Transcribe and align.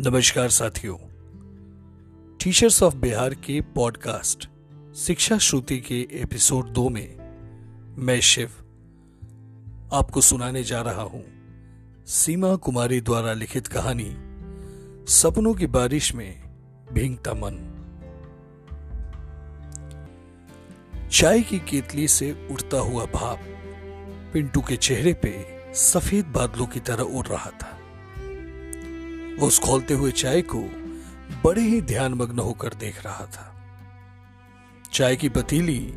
नमस्कार 0.00 0.48
साथियों। 0.48 0.96
Teachers 2.36 2.82
of 2.82 2.96
Bihar 2.96 3.34
के 3.34 3.60
पॉडकास्ट 3.60 4.48
शिक्षा 4.96 5.38
श्रुति 5.38 5.78
के 5.78 6.08
एपिसोड 6.12 6.64
दो 6.64 6.88
में 6.88 7.16
मैं 7.98 8.20
शिव 8.20 8.50
आपको 9.92 10.20
सुनाने 10.20 10.62
जा 10.62 10.80
रहा 10.80 11.02
हूँ 11.02 11.24
सीमा 12.06 12.56
कुमारी 12.56 13.00
द्वारा 13.00 13.32
लिखित 13.32 13.66
कहानी, 13.66 14.16
सपनों 15.12 15.54
की 15.54 15.66
बारिश 15.66 16.14
में 16.14 16.42
भींगता 16.92 17.32
मन। 17.32 17.68
चाय 21.12 21.40
की 21.40 21.58
केतली 21.58 22.08
से 22.08 22.48
उठता 22.50 22.78
हुआ 22.78 23.04
भाप 23.04 23.40
पिंटू 24.32 24.60
के 24.60 24.76
चेहरे 24.76 25.14
पे 25.14 25.46
सफ़ेद 25.74 26.24
बादलों 26.24 26.66
की 26.66 26.80
तरह 26.80 27.02
उड़ 27.02 27.26
रहा 27.26 27.50
था। 27.50 27.78
वो 29.38 29.46
उस 29.46 29.58
खोलते 29.58 29.94
हुए 29.94 30.10
चाय 30.10 30.42
को 30.42 30.58
बड़े 31.44 31.62
ही 31.62 31.80
ध्यान 31.82 32.14
मग्न 32.14 32.38
होकर 32.38 32.74
देख 32.74 33.04
रहा 33.04 33.26
था। 33.26 33.48
चाय 34.92 35.16
की 35.16 35.28
पतीली 35.28 35.94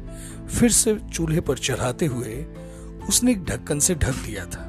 फिर 0.50 0.72
से 0.72 0.96
चूल्हे 1.14 1.42
पर 1.42 1.58
चढ़ाते 1.58 2.06
हुए 2.06 2.44
उसने 3.10 3.32
एक 3.32 3.44
ढक्कन 3.44 3.80
से 3.80 3.96
ढक 3.96 4.16
दिया 4.16 4.46
था। 4.46 4.64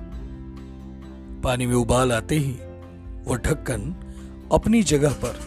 पानी 1.45 1.67
में 1.67 1.75
उबाल 1.75 2.13
आते 2.13 2.39
ही 2.39 2.53
वह 3.25 3.37
ढक्कन 3.37 3.95
अपनी 4.53 4.83
जगह 4.83 5.13
पर 5.15 5.39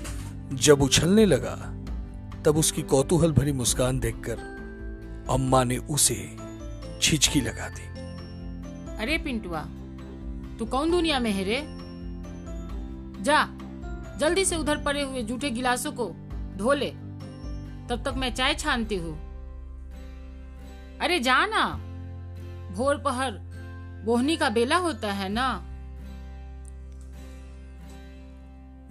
जब 0.54 0.82
उछलने 0.82 1.26
लगा, 1.26 1.56
तब 2.46 2.58
उसकी 2.58 2.82
कौतूहल 2.82 3.32
भरी 3.32 3.52
मुस्कान 3.52 4.00
देखकर 4.00 4.48
अम्मा 5.30 5.64
ने 5.64 5.78
उसे 5.78 6.16
छिचकी 7.02 7.42
लगा 7.42 7.70
दी। 7.70 7.88
अरे 9.02 9.18
पिंटुआ, 9.18 9.62
तू 10.60 10.66
कौन 10.66 10.92
दुनिया 10.92 11.20
में 11.20 11.32
है 11.32 11.44
रे? 11.44 11.60
जा 13.22 13.48
जल्दी 14.18 14.46
से 14.46 14.56
उधर 14.56 14.78
पड़े 14.78 15.02
हुए 15.02 15.22
जूठे 15.24 15.50
गिलासों 15.50 15.92
को 15.92 16.10
धो 16.58 16.74
ले। 16.74 16.90
तब 17.90 18.02
तक 18.06 18.14
मैं 18.18 18.34
चाय 18.34 18.56
छानती 18.56 18.96
हूँ। 18.96 19.18
अरे 21.00 21.20
जा 21.20 21.46
ना। 21.46 21.66
भोर 22.76 22.98
पहर 22.98 23.32
बोहनी 24.06 24.38
का 24.38 24.50
बेला 24.50 24.78
होता 24.78 25.12
है 25.12 25.30
ना। 25.30 25.66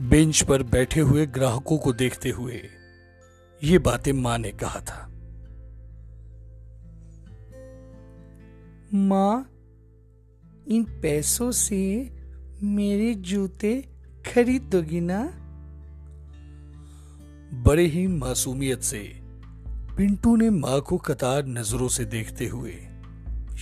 बेंच 0.00 0.42
पर 0.42 0.62
बैठे 0.62 1.00
हुए 1.00 1.26
ग्राहकों 1.26 1.78
को 1.78 1.92
देखते 1.92 2.30
हुए 2.30 2.62
ये 3.64 3.78
बातें 3.78 4.12
माँ 4.12 4.38
ने 4.38 4.50
कहा 4.52 4.80
था। 4.80 5.04
माँ 8.94 9.50
इन 10.68 10.84
पैसों 11.02 11.50
से 11.50 12.10
मेरे 12.62 13.14
जूते 13.14 13.97
खरीद 14.26 14.62
दोगी 14.62 15.00
ना? 15.00 15.22
बड़े 17.54 17.86
ही 17.86 18.06
मासूमियत 18.06 18.82
से 18.82 19.20
पिंटू 19.96 20.36
ने 20.36 20.50
माँ 20.50 20.80
को 20.80 20.96
कतार 20.96 21.46
नज़रों 21.46 21.88
से 21.88 22.04
देखते 22.04 22.46
हुए 22.46 22.72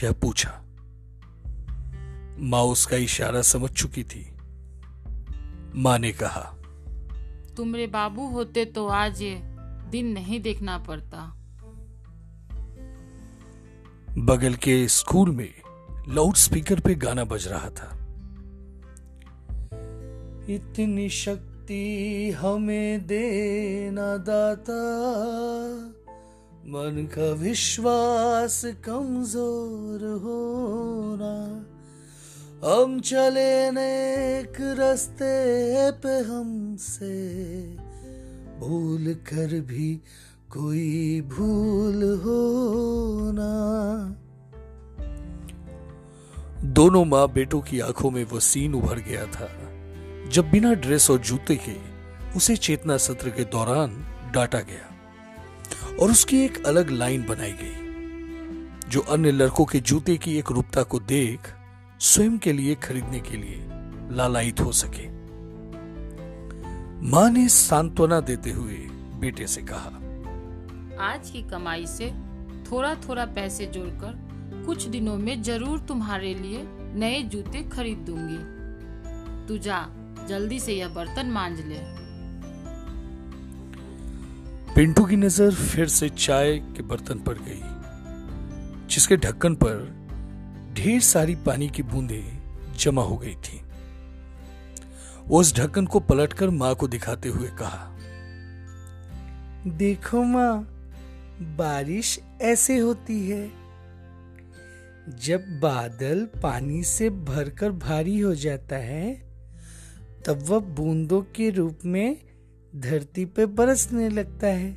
यह 0.03 0.13
पूछा। 0.13 0.51
माँ 2.39 2.63
उसका 2.63 2.97
इशारा 2.97 3.43
समझ 3.43 3.71
चुकी 3.71 4.05
थी। 4.05 4.37
माँ 5.75 5.98
ने 5.98 6.13
कहा 6.13 6.53
तुमरे 7.57 7.87
बाबू 7.87 8.29
होते 8.29 8.65
तो 8.65 8.87
आज 8.87 9.23
ये 9.23 9.41
दिन 9.91 10.07
नहीं 10.07 10.41
देखना 10.41 10.79
पड़ता। 10.79 11.33
बगल 14.19 14.55
के 14.55 14.89
स्कूल 14.89 15.31
में 15.31 15.53
लाउड 16.09 16.35
स्पीकर 16.35 16.81
पे 16.81 16.95
गाना 16.95 17.25
बज 17.25 17.47
रहा 17.48 17.70
था। 17.70 18.06
इतनी 20.50 21.08
शक्ति 21.08 22.30
हमें 22.39 23.07
देना 23.07 24.17
दाता। 24.17 24.83
मन 26.67 27.08
का 27.12 27.33
विश्वास 27.33 28.62
कमज़ोर 28.64 30.20
होना। 30.23 31.67
हम 32.64 33.01
चले 33.01 33.70
नेक 33.70 34.56
रास्ते 34.61 35.90
पे 35.90 36.18
हमसे। 36.18 37.17
भूल 38.58 39.14
कर 39.14 39.61
भी 39.61 40.01
कोई 40.52 41.20
भूल 41.20 42.20
होना। 42.24 43.52
दोनों 46.64 47.05
माँ 47.05 47.33
बेटों 47.33 47.61
की 47.61 47.80
आँखों 47.80 48.11
में 48.11 48.24
वो 48.24 48.40
सीन 48.40 48.74
उभर 48.74 48.98
गया 48.98 49.27
था। 49.27 49.48
जब 50.33 50.51
बिना 50.51 50.73
ड्रेस 50.75 51.11
और 51.11 51.19
जूते 51.19 51.55
के 51.59 51.75
उसे 52.37 52.57
चेतना 52.57 52.97
सत्र 52.97 53.31
के 53.31 53.45
दौरान 53.45 53.91
डांटा 54.35 54.61
गया 54.61 55.97
और 55.97 56.11
उसकी 56.11 56.41
एक 56.45 56.64
अलग 56.67 56.91
लाइन 56.91 57.25
बनाई 57.27 57.53
गई, 57.53 58.91
जो 58.91 59.01
अन्य 59.01 59.31
लड़कों 59.33 59.65
के 59.65 59.81
जूते 59.81 60.17
की 60.17 60.36
एक 60.39 60.51
रूपता 60.51 60.83
को 60.83 61.01
देख 61.01 61.53
स्वयं 62.01 62.39
के 62.39 62.53
लिए 62.53 62.75
खरीदने 62.75 63.20
के 63.20 63.36
लिए 63.36 63.65
लालायित 64.17 64.61
हो 64.61 64.73
सके। 64.73 65.07
माँ 67.11 67.29
ने 67.31 67.48
सांत्वना 67.48 68.20
देते 68.20 68.51
हुए 68.51 68.79
बेटे 69.20 69.47
से 69.47 69.63
कहा, 69.63 69.91
आज 71.03 71.31
की 71.31 71.42
कमाई 71.42 71.86
से 71.86 72.11
थोड़ा 72.70 72.95
थोड़ा 73.09 73.25
पैसे 73.27 73.67
जोड़कर 73.67 74.65
कुछ 74.67 74.86
दिनों 74.86 75.17
में 75.17 75.42
ज़रूर 75.42 75.79
तुम्हारे 75.79 76.35
लिए 76.35 76.63
नए 76.95 77.23
जूते 77.23 77.63
खरीद 77.69 77.98
दूँगी। 78.07 78.39
तू 79.48 79.59
जा 79.59 79.86
जल्दी 80.25 80.61
से 80.61 80.73
यह 80.73 80.89
बर्तन 80.89 81.31
मांज 81.31 81.61
ले। 81.61 81.81
पिंटू 84.75 85.05
की 85.05 85.17
नज़र 85.17 85.55
फिर 85.55 85.89
से 85.89 86.09
चाय 86.09 86.59
के 86.59 86.83
बर्तन 86.83 87.19
पर 87.19 87.39
गई 87.39 87.63
जिसके 88.87 89.17
ढक्कन 89.17 89.55
पर 89.55 89.95
ढेर 90.75 91.01
सारी 91.01 91.35
पानी 91.35 91.69
की 91.69 91.83
बूंदें 91.83 92.75
जमा 92.79 93.03
हो 93.03 93.17
गई 93.17 93.35
थी। 93.35 93.61
वो 95.29 95.41
उस 95.41 95.55
ढक्कन 95.57 95.87
को 95.87 96.01
पलटकर 96.01 96.51
माँ 96.51 96.75
को 96.75 96.89
दिखाते 96.89 97.29
हुए 97.29 97.48
कहा 97.48 97.93
देखो 99.69 100.23
माँ 100.23 100.67
बारिश 101.59 102.19
ऐसे 102.41 102.77
होती 102.79 103.29
है। 103.29 103.51
जब 105.19 105.45
बादल 105.61 106.25
पानी 106.43 106.83
से 106.85 107.11
भरकर 107.11 107.73
भारी 107.73 108.19
हो 108.19 108.35
जाता 108.35 108.77
है 108.77 109.26
तब 110.27 110.42
वह 110.42 110.59
बूंदों 110.59 111.23
के 111.23 111.51
रूप 111.51 111.79
में 111.85 112.17
धरती 112.77 113.25
पे 113.25 113.47
बरसने 113.47 114.09
लगता 114.09 114.47
है। 114.47 114.73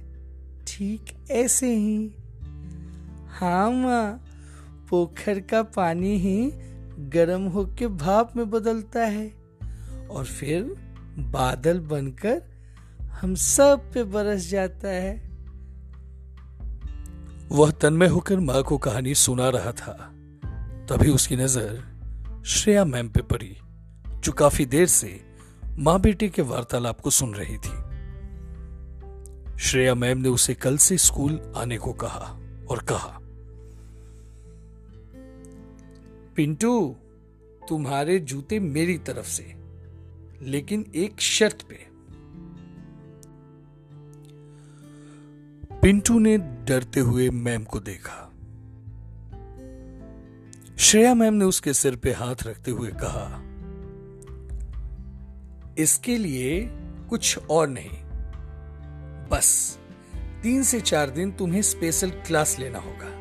ठीक 0.68 1.06
ऐसे 1.32 1.74
ही। 1.76 2.16
हाँ 3.30 3.72
माँ, 3.72 4.26
पोखर 4.90 5.40
का 5.40 5.62
पानी 5.64 6.18
ही 6.18 6.52
गर्म 7.10 7.46
होके 7.48 7.88
भाप 7.88 8.34
में 8.38 8.50
बदलता 8.50 9.06
है 9.06 9.28
और 10.12 10.26
फिर 10.26 10.64
बादल 11.20 11.80
बनकर 11.80 12.42
हम 13.12 13.36
सब 13.36 13.92
पे 13.94 14.04
बरस 14.04 14.50
जाता 14.50 14.90
है। 14.90 15.16
वह 17.52 17.72
तन्मय 17.72 18.08
होकर 18.08 18.40
माँ 18.40 18.64
को 18.64 18.78
कहानी 18.78 19.16
सुना 19.16 19.50
रहा 19.50 19.72
था। 19.72 19.94
तभी 20.90 21.10
उसकी 21.10 21.36
नज़र 21.36 22.44
श्रेया 22.46 22.86
मैम 22.86 23.10
पे 23.10 23.22
पड़ी, 23.22 23.56
जो 24.20 24.32
काफ़ी 24.32 24.66
देर 24.66 24.86
से 24.86 25.29
माँ 25.80 26.00
बेटे 26.02 26.30
के 26.30 26.42
वार्तालाप 26.42 27.02
को 27.02 27.10
सुन 27.10 27.36
रही 27.36 27.58
थी। 27.58 27.90
श्रेया 29.60 29.96
मैम 29.96 30.18
ने 30.18 30.30
उसे 30.30 30.54
कल 30.54 30.78
से 30.78 30.98
स्कूल 30.98 31.54
आने 31.56 31.78
को 31.78 31.94
कहा 31.94 32.40
और 32.70 32.84
कहा, 32.84 33.20
पिंटू, 36.36 36.96
तुम्हारे 37.70 38.20
जूते 38.20 38.60
मेरी 38.60 38.98
तरफ़ 38.98 39.26
से, 39.26 39.56
लेकिन 40.42 40.92
एक 40.96 41.22
शर्त 41.22 41.62
पे। 41.62 41.88
पिंटू 45.82 46.20
ने 46.20 46.38
डरते 46.38 47.00
हुए 47.00 47.30
मैम 47.30 47.64
को 47.64 47.80
देखा। 47.80 48.32
श्रेया 50.78 51.14
मैम 51.14 51.34
ने 51.34 51.46
उसके 51.46 51.74
सिर 51.74 51.96
पे 51.96 52.12
हाथ 52.12 52.36
रखते 52.44 52.72
हुए 52.72 52.92
कहा 52.92 53.46
इसके 55.80 56.18
लिए 56.18 56.62
कुछ 57.10 57.38
और 57.50 57.68
नहीं। 57.68 57.98
बस, 59.30 59.78
तीन 60.44 60.64
से 60.64 60.80
चार 60.82 61.10
दिन 61.10 61.32
तुम्हें 61.32 61.62
स्पेशल 61.62 62.10
क्लास 62.28 62.58
लेना 62.60 62.80
होगा, 62.80 63.12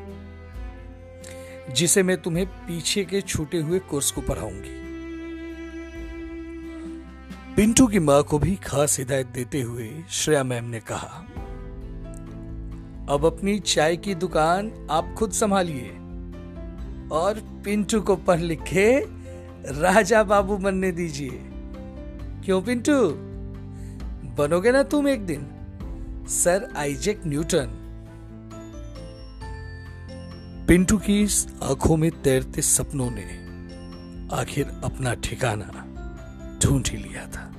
जिसे 1.73 2.03
मैं 2.03 2.17
तुम्हें 2.17 2.45
पीछे 2.45 3.03
के 3.05 3.21
छूटे 3.21 3.57
हुए 3.57 3.79
कोर्स 3.79 4.11
को 4.11 4.21
पढ़ाऊँगी। 4.21 4.77
पिंटू 7.55 7.87
की 7.87 7.99
माँ 7.99 8.21
को 8.23 8.39
भी 8.39 8.55
खास 8.55 8.97
हिदायत 8.99 9.27
देते 9.27 9.61
हुए 9.61 9.89
श्रेया 10.09 10.43
मैम 10.43 10.65
ने 10.65 10.79
कहा, 10.79 11.25
अब 13.09 13.25
अपनी 13.25 13.59
चाय 13.59 13.95
की 13.97 14.15
दुकान 14.15 14.71
आप 14.91 15.13
खुद 15.17 15.31
संभालिए 15.31 15.89
और 17.11 17.39
पिंटू 17.65 18.01
को 18.01 18.15
पढ़ 18.15 18.39
लिखे 18.39 18.87
राजा 19.79 20.23
बाबू 20.23 20.57
बनने 20.57 20.91
दीजिए। 20.91 21.48
क्यों 22.45 22.61
पिंटू? 22.61 23.09
बनोगे 24.37 24.71
ना 24.71 24.83
तुम 24.83 25.07
एक 25.07 25.25
दिन, 25.25 25.47
सर 26.27 26.73
आइजेक 26.77 27.21
न्यूटन। 27.25 27.85
पिंटू 30.67 30.97
की 30.97 31.23
आँखों 31.63 31.97
में 31.97 32.21
तैरते 32.21 32.61
सपनों 32.61 33.09
ने 33.11 33.49
आखिर 34.35 34.67
अपना 34.83 35.13
ठिकाना 35.13 35.85
ढूंढ 36.63 36.87
ही 36.87 36.97
लिया 36.97 37.25
था। 37.25 37.51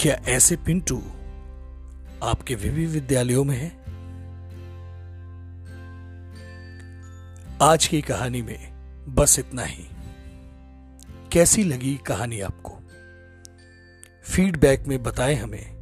क्या 0.00 0.14
ऐसे 0.14 0.56
पिंटू 0.56 1.02
आपके 2.22 2.54
विवि 2.54 2.86
विद्यालयों 2.86 3.44
में 3.44 3.56
है? 3.56 3.80
आज 7.62 7.86
की 7.86 8.02
कहानी 8.02 8.42
में 8.42 8.72
बस 9.14 9.38
इतना 9.38 9.62
ही। 9.62 9.84
कैसी 11.32 11.64
लगी 11.64 11.96
कहानी 12.06 12.40
आपको? 12.40 12.70
फीडबैक 14.22 14.84
में 14.86 15.02
बताएँ 15.02 15.34
हमें 15.34 15.76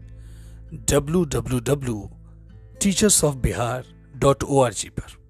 W 0.91 1.25
W 1.25 1.61
W 1.61 2.11
teachers 2.83 3.25
of 3.25 3.37
Bihar 3.37 3.85
dot 4.17 4.43
O 4.43 4.63
R 4.63 4.73
G 4.73 4.89
पर। 4.89 5.28